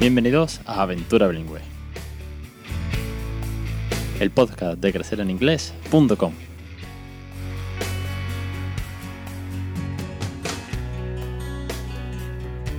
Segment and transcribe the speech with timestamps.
[0.00, 1.60] Bienvenidos a Aventura Bilingüe,
[4.18, 6.32] el podcast de crecereninglés.com.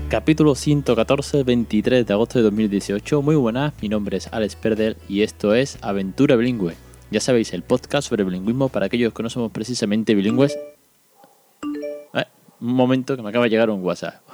[0.09, 3.21] Capítulo 114, 23 de agosto de 2018.
[3.21, 6.73] Muy buenas, mi nombre es Alex Perdel y esto es Aventura Bilingüe.
[7.11, 10.57] Ya sabéis, el podcast sobre bilingüismo para aquellos que no somos precisamente bilingües.
[12.15, 12.25] Eh,
[12.61, 14.30] un momento que me acaba de llegar un WhatsApp.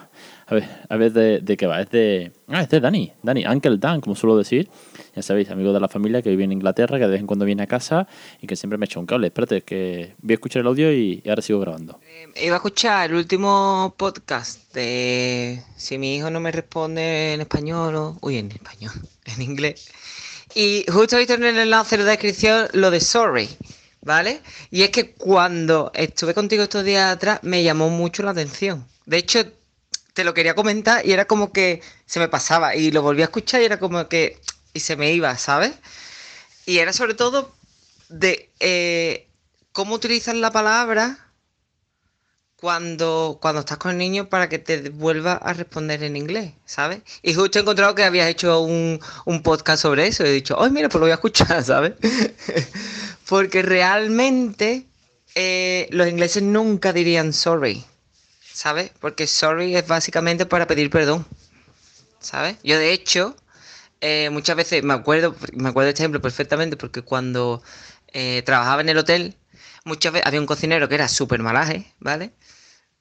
[0.49, 1.81] A ver, a ver de, qué va.
[1.81, 2.31] Es de.
[2.47, 3.11] Ah, es de Dani.
[3.21, 4.69] Dani, Uncle Dan, como suelo decir.
[5.13, 7.43] Ya sabéis, amigo de la familia que vive en Inglaterra, que de vez en cuando
[7.43, 8.07] viene a casa
[8.41, 9.27] y que siempre me echa un cable.
[9.27, 11.99] Espérate, que voy a escuchar el audio y, ahora sigo grabando.
[12.01, 17.41] Eh, iba a escuchar el último podcast de si mi hijo no me responde en
[17.41, 18.17] español o.
[18.21, 18.93] Uy, en español,
[19.25, 19.91] en inglés.
[20.55, 23.49] Y justo he visto en el enlace de la descripción lo de sorry.
[23.99, 24.39] ¿Vale?
[24.71, 28.85] Y es que cuando estuve contigo estos días atrás me llamó mucho la atención.
[29.05, 29.43] De hecho,
[30.17, 33.25] te lo quería comentar y era como que se me pasaba y lo volví a
[33.25, 34.41] escuchar y era como que
[34.73, 35.73] y se me iba, ¿sabes?
[36.65, 37.53] Y era sobre todo
[38.09, 39.27] de eh,
[39.73, 41.19] cómo utilizar la palabra
[42.55, 47.01] cuando, cuando estás con el niño para que te vuelva a responder en inglés, ¿sabes?
[47.21, 48.99] Y justo he encontrado que habías hecho un,
[49.43, 51.93] podcast sobre eso y he dicho, ay, mira, pues lo voy a escuchar, ¿sabes?
[53.29, 54.87] Porque realmente
[55.35, 57.85] eh, los ingleses nunca dirían sorry.
[58.57, 58.91] ¿Sabes?
[58.99, 61.27] Porque sorry es básicamente para pedir perdón,
[62.19, 62.57] ¿sabes?
[62.63, 63.35] Yo de hecho,
[64.01, 67.61] eh, muchas veces me acuerdo, me acuerdo de este ejemplo perfectamente porque cuando
[68.13, 69.37] eh, trabajaba en el hotel,
[69.85, 72.33] muchas veces había un cocinero que era súper malaje, ¿vale?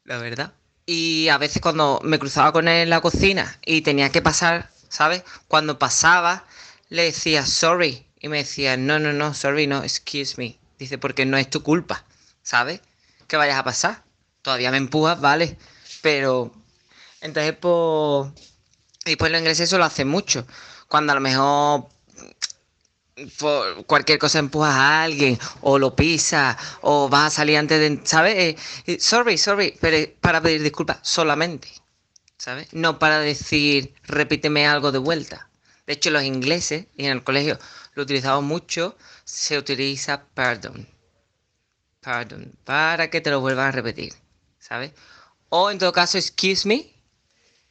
[0.05, 0.53] La verdad.
[0.85, 4.69] Y a veces cuando me cruzaba con él en la cocina y tenía que pasar,
[4.91, 5.23] ¿sabes?
[5.49, 6.45] Cuando pasaba,
[6.91, 8.07] le decía sorry.
[8.21, 10.59] Y me decía, no, no, no, sorry, no, excuse me.
[10.79, 12.05] Dice, porque no es tu culpa,
[12.43, 12.81] ¿sabes?
[13.27, 14.06] Que vayas a pasar
[14.47, 15.59] todavía me empujas, vale,
[16.03, 16.53] pero
[17.21, 18.31] entonces pues,
[19.05, 20.47] y pues los ingleses eso lo hacen mucho.
[20.87, 21.89] Cuando a lo mejor
[23.41, 28.07] por cualquier cosa empujas a alguien o lo pisas o vas a salir antes de,
[28.07, 28.57] ¿sabes?
[28.87, 31.67] Eh, sorry, sorry, pero para pedir disculpas solamente,
[32.39, 32.73] ¿sabes?
[32.73, 35.51] No para decir repíteme algo de vuelta.
[35.89, 37.59] De hecho, los ingleses, y en el colegio
[37.95, 40.89] lo utilizamos mucho, se utiliza pardon.
[42.01, 44.13] Pardon, para que te lo vuelvan a repetir.
[44.67, 44.93] ¿Sabes?
[45.49, 46.93] O en todo caso, excuse me,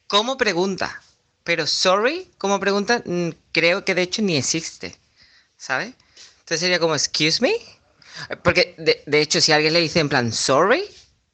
[0.08, 1.02] como pregunta.
[1.44, 4.98] Pero sorry, como pregunta, mm, creo que de hecho ni existe,
[5.58, 5.94] ¿sabes?
[6.40, 7.54] Entonces sería como, excuse me.
[8.44, 10.84] Porque de, hecho, si alguien le dice en plan sorry,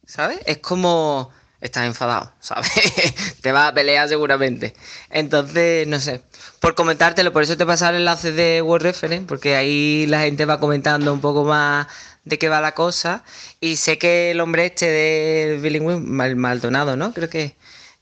[0.05, 0.39] ¿sabes?
[0.45, 2.71] Es como estás enfadado, ¿sabes?
[3.41, 4.73] te va a pelear seguramente.
[5.09, 6.23] Entonces, no sé.
[6.59, 10.45] Por comentártelo, por eso te pasa el enlace de Word Reference, porque ahí la gente
[10.45, 11.87] va comentando un poco más
[12.25, 13.23] de qué va la cosa.
[13.59, 17.13] Y sé que el hombre este de bilingüe, mal, Maldonado, ¿no?
[17.13, 17.55] Creo que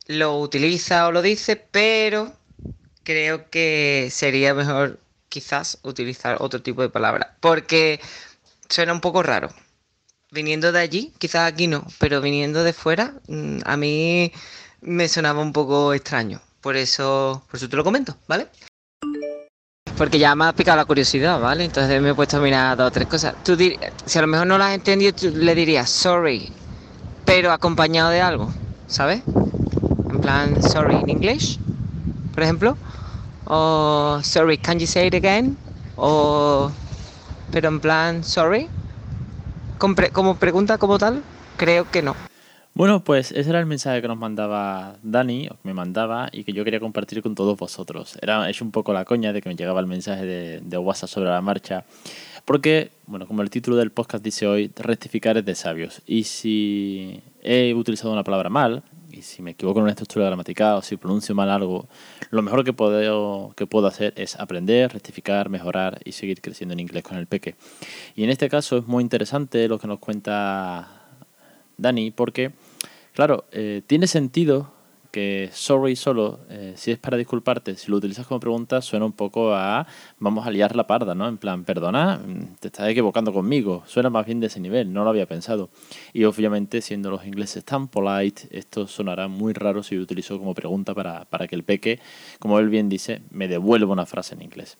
[0.07, 2.33] lo utiliza o lo dice, pero
[3.03, 4.99] creo que sería mejor
[5.29, 7.37] quizás utilizar otro tipo de palabra.
[7.39, 7.99] Porque
[8.69, 9.49] suena un poco raro.
[10.31, 14.31] Viniendo de allí, quizás aquí no, pero viniendo de fuera, mm, a mí
[14.81, 16.41] me sonaba un poco extraño.
[16.61, 18.47] Por eso, por eso te lo comento, ¿vale?
[19.99, 21.65] Porque ya me ha picado la curiosidad, ¿vale?
[21.65, 23.35] Entonces me he puesto a mirar dos o tres cosas.
[23.43, 26.49] Tú si a lo mejor no las has entendido, tú le dirías sorry,
[27.25, 28.49] pero acompañado de algo,
[28.87, 29.21] ¿sabes?
[30.09, 31.59] En plan, sorry in English,
[32.33, 32.77] por ejemplo.
[33.43, 35.57] O sorry, can you say it again?
[35.97, 36.71] O,
[37.51, 38.69] pero en plan, sorry.
[40.13, 41.21] Como pregunta como tal,
[41.57, 42.28] creo que no.
[42.79, 46.45] Bueno, pues ese era el mensaje que nos mandaba Dani, o que me mandaba, y
[46.45, 48.17] que yo quería compartir con todos vosotros.
[48.21, 51.09] Era es un poco la coña de que me llegaba el mensaje de, de WhatsApp
[51.09, 51.83] sobre la marcha.
[52.45, 56.01] Porque, bueno, como el título del podcast dice hoy, rectificar es de sabios.
[56.07, 58.81] Y si he utilizado una palabra mal,
[59.11, 61.89] y si me equivoco en una estructura gramatical o si pronuncio mal algo,
[62.29, 66.79] lo mejor que puedo, que puedo hacer es aprender, rectificar, mejorar y seguir creciendo en
[66.79, 67.55] inglés con el peque.
[68.15, 70.95] Y en este caso es muy interesante lo que nos cuenta
[71.79, 72.51] Dani, porque
[73.13, 74.71] Claro, eh, tiene sentido
[75.11, 79.13] que sorry solo, eh, si es para disculparte, si lo utilizas como pregunta, suena un
[79.13, 79.87] poco a
[80.19, 81.27] vamos a liar la parda, ¿no?
[81.27, 82.21] En plan, perdona,
[82.59, 83.83] te estás equivocando conmigo.
[83.87, 85.69] Suena más bien de ese nivel, no lo había pensado.
[86.13, 90.53] Y obviamente, siendo los ingleses tan polite, esto sonará muy raro si lo utilizo como
[90.53, 91.99] pregunta para, para que el peque,
[92.39, 94.77] como él bien dice, me devuelva una frase en inglés.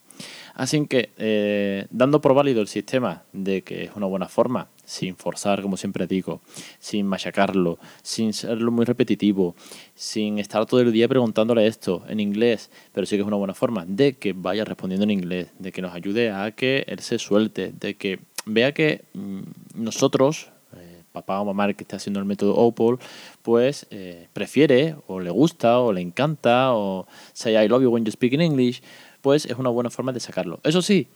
[0.53, 5.15] Así que, eh, dando por válido el sistema de que es una buena forma, sin
[5.15, 6.41] forzar, como siempre digo,
[6.80, 9.56] sin machacarlo, sin serlo muy repetitivo,
[9.94, 13.53] sin estar todo el día preguntándole esto en inglés, pero sí que es una buena
[13.53, 17.19] forma de que vaya respondiendo en inglés, de que nos ayude a que él se
[17.19, 19.41] suelte, de que vea que mm,
[19.75, 20.50] nosotros,
[21.12, 22.97] papá o mamá que esté haciendo el método OPOL,
[23.44, 28.06] pues eh, prefiere o le gusta o le encanta o say I love you when
[28.06, 28.81] you speak in English,
[29.21, 30.59] pues es una buena forma de sacarlo.
[30.63, 31.07] Eso sí,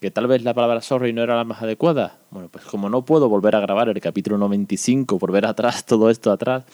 [0.00, 2.18] que tal vez la palabra sorry no era la más adecuada.
[2.30, 6.10] Bueno, pues como no puedo volver a grabar el capítulo 95 por ver atrás todo
[6.10, 6.64] esto atrás,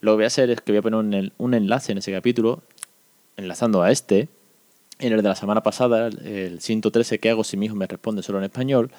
[0.00, 2.62] lo que voy a hacer es que voy a poner un, enlace en ese capítulo,
[3.36, 4.28] enlazando a este,
[4.98, 8.22] en el de la semana pasada, el 113 que hago si mi hijo me responde
[8.22, 8.90] solo en español,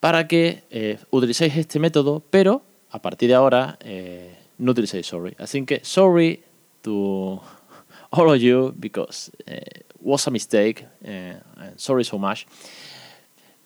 [0.00, 5.34] para que eh, utilicéis este método, pero a partir de ahora eh, no utilicéis sorry.
[5.38, 6.42] Así que sorry
[6.82, 7.40] to
[8.12, 9.54] all of you because uh,
[10.00, 10.86] was a mistake.
[11.06, 11.34] Uh,
[11.76, 12.46] sorry so much.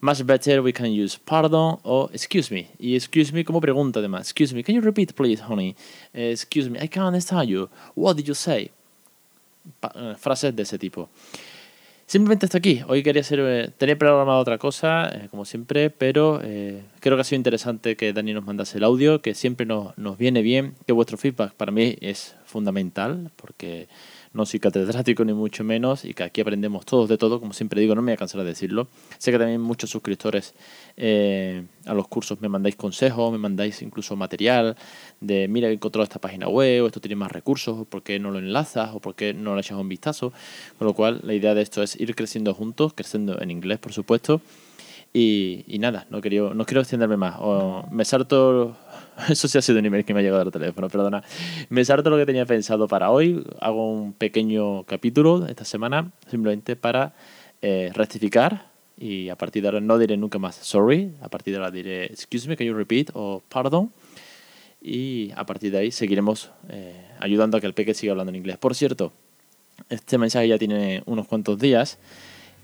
[0.00, 2.68] Much better we can use pardon o excuse me.
[2.78, 4.22] Y excuse me como pregunta además.
[4.22, 5.74] Excuse me, can you repeat please, honey?
[6.14, 7.68] Uh, excuse me, I can't understand you.
[7.94, 8.70] What did you say?
[10.18, 11.08] frases de ese tipo.
[12.06, 12.82] Simplemente está aquí.
[12.86, 17.22] Hoy quería ser, eh, tenía programado otra cosa, eh, como siempre, pero eh, creo que
[17.22, 20.74] ha sido interesante que Dani nos mandase el audio, que siempre nos, nos viene bien,
[20.86, 23.88] que vuestro feedback para mí es fundamental, porque
[24.36, 27.80] no soy catedrático ni mucho menos y que aquí aprendemos todos de todo, como siempre
[27.80, 28.88] digo, no me voy a cansar de decirlo.
[29.18, 30.54] Sé que también muchos suscriptores
[30.96, 34.76] eh, a los cursos me mandáis consejos, me mandáis incluso material
[35.20, 38.18] de mira, he encontrado esta página web, o esto tiene más recursos, o por qué
[38.18, 40.32] no lo enlazas, o por qué no le echas un vistazo.
[40.78, 43.92] Con lo cual, la idea de esto es ir creciendo juntos, creciendo en inglés, por
[43.92, 44.40] supuesto.
[45.12, 47.36] Y, nada, no quiero, no quiero extenderme más.
[47.40, 48.76] O me salto
[49.28, 51.22] Eso sí ha sido un email que me ha llegado al teléfono, perdona.
[51.68, 53.44] Me salto lo que tenía pensado para hoy.
[53.60, 57.14] Hago un pequeño capítulo esta semana, simplemente para
[57.62, 58.70] eh, rectificar.
[58.98, 61.12] Y a partir de ahora no diré nunca más sorry.
[61.20, 63.10] A partir de ahora diré excuse me, can you repeat?
[63.14, 63.92] o pardon.
[64.80, 68.36] Y a partir de ahí seguiremos eh, ayudando a que el peque siga hablando en
[68.36, 68.58] inglés.
[68.58, 69.12] Por cierto,
[69.88, 71.98] este mensaje ya tiene unos cuantos días.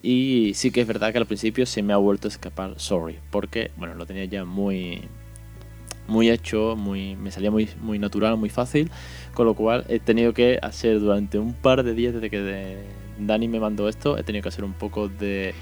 [0.03, 3.19] Y sí que es verdad que al principio se me ha vuelto a escapar sorry.
[3.31, 5.03] Porque, bueno, lo tenía ya muy,
[6.09, 8.91] muy hecho, muy, me salía muy, muy natural, muy fácil,
[9.35, 12.79] con lo cual he tenido que hacer durante un par de días desde que
[13.19, 15.55] Dani me mandó esto, he tenido que hacer un poco de...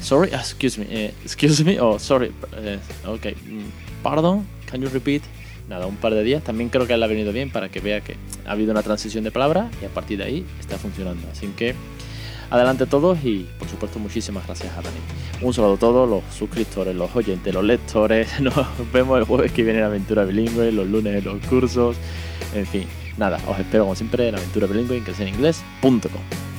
[0.00, 4.88] Sorry, ah, excuse me, eh, excuse me, oh, sorry, eh, ok, mm, pardon, can you
[4.88, 5.22] repeat?
[5.68, 8.00] Nada, un par de días, también creo que le ha venido bien para que vea
[8.02, 11.46] que ha habido una transición de palabra y a partir de ahí está funcionando, así
[11.56, 11.74] que
[12.54, 14.96] Adelante todos y por supuesto muchísimas gracias a Dani.
[15.42, 18.38] Un saludo a todos los suscriptores, los oyentes, los lectores.
[18.40, 18.54] Nos
[18.92, 21.96] vemos el jueves que viene en Aventura Bilingüe, los lunes en los cursos.
[22.54, 22.86] En fin,
[23.18, 24.96] nada, os espero como siempre en Aventura Bilingüe
[25.80, 26.53] en.